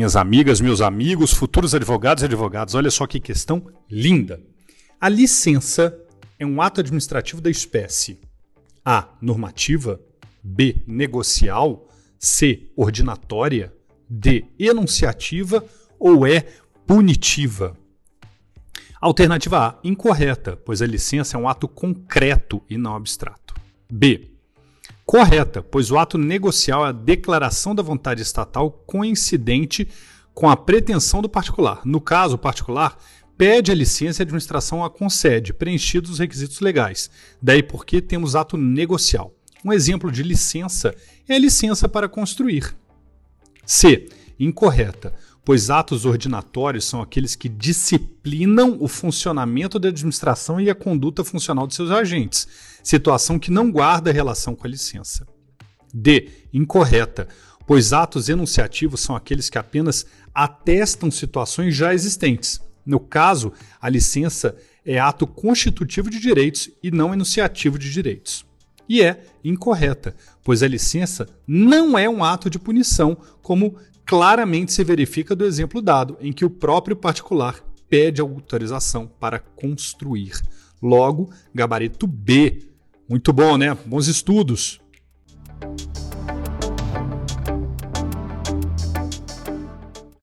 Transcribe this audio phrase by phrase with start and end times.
[0.00, 4.40] Minhas amigas, meus amigos, futuros advogados e advogados, olha só que questão linda.
[4.98, 5.94] A licença
[6.38, 8.18] é um ato administrativo da espécie
[8.82, 9.10] A.
[9.20, 10.00] Normativa,
[10.42, 10.82] B.
[10.86, 11.86] Negocial,
[12.18, 12.70] C.
[12.74, 13.74] Ordinatória,
[14.08, 14.46] D.
[14.58, 15.62] Enunciativa
[15.98, 16.46] ou E.
[16.86, 17.76] Punitiva.
[19.02, 23.52] Alternativa A, incorreta, pois a licença é um ato concreto e não abstrato.
[23.92, 24.29] B.
[25.10, 29.88] Correta, pois o ato negocial é a declaração da vontade estatal coincidente
[30.32, 31.80] com a pretensão do particular.
[31.84, 32.96] No caso, o particular
[33.36, 37.10] pede a licença e a administração a concede, preenchidos os requisitos legais.
[37.42, 39.34] Daí porque temos ato negocial.
[39.64, 40.94] Um exemplo de licença
[41.28, 42.72] é a licença para construir.
[43.66, 44.08] C.
[44.40, 45.12] Incorreta,
[45.44, 51.66] pois atos ordinatórios são aqueles que disciplinam o funcionamento da administração e a conduta funcional
[51.66, 52.48] de seus agentes,
[52.82, 55.26] situação que não guarda relação com a licença.
[55.92, 56.30] D.
[56.54, 57.28] Incorreta,
[57.66, 62.62] pois atos enunciativos são aqueles que apenas atestam situações já existentes.
[62.86, 68.48] No caso, a licença é ato constitutivo de direitos e não enunciativo de direitos.
[68.90, 74.82] E é incorreta, pois a licença não é um ato de punição, como claramente se
[74.82, 80.32] verifica do exemplo dado, em que o próprio particular pede autorização para construir.
[80.82, 82.66] Logo, gabarito B.
[83.08, 83.78] Muito bom, né?
[83.86, 84.79] Bons estudos.